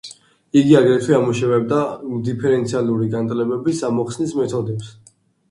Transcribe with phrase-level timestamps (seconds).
[0.61, 1.81] იგი აგრეთვე ამუშავებდა
[2.29, 4.91] დიფერენციალური განტოლებების ამოხსნის მეთოდებს.